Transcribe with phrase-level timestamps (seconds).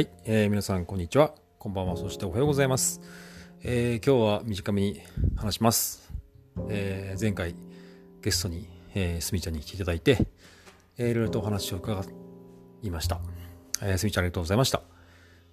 [0.00, 1.34] はい、えー皆さんこんにちは。
[1.58, 1.94] こんばんは。
[1.94, 3.02] そしておはようございます。
[3.62, 5.02] えー今日は短めに
[5.36, 6.10] 話します。
[6.70, 7.54] えー前回
[8.22, 10.26] ゲストに、えーすみちゃんに来ていただいて、
[10.96, 12.02] えーいろいろとお話を伺
[12.80, 13.20] いました。
[13.82, 14.80] えーすみちゃんありがとうございました。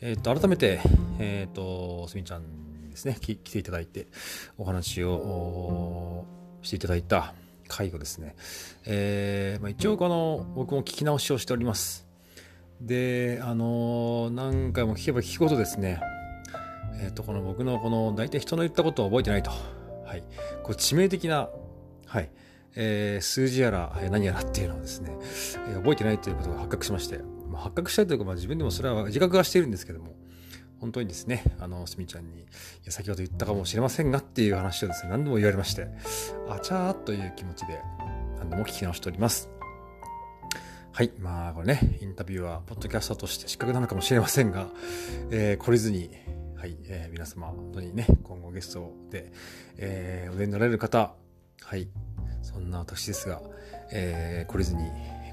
[0.00, 0.80] えっ、と、改めて、
[1.20, 4.08] えっ、と、すみちゃんですね、来ていただいて、
[4.58, 6.26] お話を
[6.62, 7.32] していただいた
[7.68, 8.34] 回をですね、
[8.86, 12.11] えーまあ、一応この、僕も聞き直しをしております。
[12.86, 16.00] で、あの何回も聞けば聞くことですね、
[17.00, 19.50] えっ、と、この僕のこの、大体人の言ったことを覚えてないと。
[20.04, 20.22] はい。
[20.62, 21.48] こう、致命的な、
[22.06, 22.30] はい。
[22.74, 25.10] えー数字やら、何やらっていうのをですね、
[25.68, 30.14] えー覚えてないということが発覚しまして、まあ、発覚したいというか、まあ、自分でもそれは自覚はしているんですけども、
[30.80, 32.44] 本当にですね、あの、すみちゃんに、い
[32.84, 35.86] や先ほど言ったかもしれませんがっていう話をですね、何度も言われまして、
[36.48, 37.80] あちゃーという気持ちで、
[38.38, 39.61] 何度も聞き直しております。
[40.94, 41.12] はい。
[41.18, 44.66] まあ、これね、インタビューは、ポッドキャスターとして失格なのかもしれませんが、
[45.30, 46.10] えー、懲りずに、
[46.54, 49.32] はい、えー皆様、本当にね、今後ゲストで、
[49.78, 51.14] えーお出になられる方、
[51.62, 51.88] はい、
[52.42, 53.40] そんな私ですが、
[53.90, 54.82] えー、懲りずに、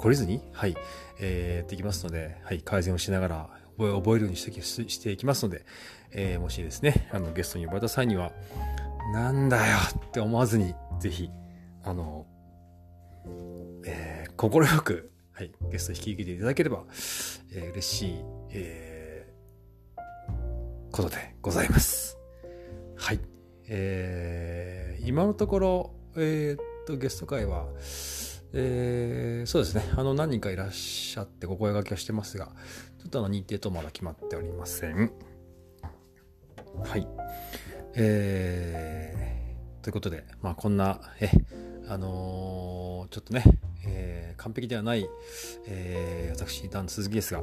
[0.00, 0.76] 懲りずに、はい、
[1.20, 5.64] えーやっていきますので、はい、改善をしながら、覚え覚えるようにしてしていきますので、
[6.10, 8.32] えーもしですね、あの、ゲストに呼ばれた際には、
[9.12, 9.76] なんだよ
[10.08, 11.30] って思わずに、ぜひ、
[11.84, 12.26] あの、
[13.86, 16.84] えー、心よく、はい、ゲスト引き受けていただければ、
[17.52, 18.14] えー嬉しい、
[18.50, 20.00] えー
[20.92, 22.16] ことでございます。
[22.94, 23.20] はい。
[23.66, 27.66] えー今のところ、えーっと、ゲスト会は、
[28.52, 32.52] えーそうですね、あの、何人かいらっしゃってお声掛けをしてますが、
[33.00, 35.10] ちょっとあの、日程とまだ決まっておりません。
[36.84, 37.08] はい。
[37.96, 41.28] えーということで、まあ、こんな、え、
[41.88, 43.42] あのーちょっとね、
[44.36, 45.08] 完璧ではない、
[45.66, 47.42] えー私、ダン鈴木ですが、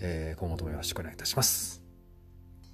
[0.00, 1.82] えー今後ともよろしくお願いいたします。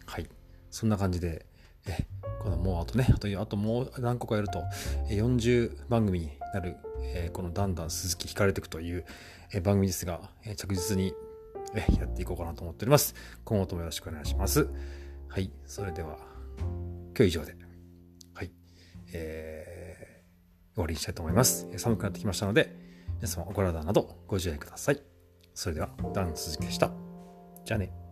[0.07, 0.29] はい。
[0.71, 1.47] そんな感じで、
[1.87, 2.07] え、
[2.41, 4.63] このもうあとね、あとあともう何個かやると、
[5.09, 6.77] 40番組になる、
[7.15, 9.05] えーこのだんだん鈴木惹かれていくという、
[9.53, 11.15] えー番組ですが、えー着実に、
[11.75, 13.15] えーやっていこうかなと思っております。
[13.45, 14.69] 今後ともよろしくお願いします。
[15.29, 15.51] はい。
[15.67, 16.19] それでは、
[16.59, 17.57] 今日以上で、
[18.35, 18.51] はい。
[19.13, 19.97] えー
[20.77, 21.67] 終わりにしたいと思います。
[21.79, 22.71] 寒くなってきましたので、
[23.21, 25.03] 皆様お体などご自愛ください。
[25.55, 26.91] それでは、ダン鈴木でした。
[27.65, 28.06] じゃあね。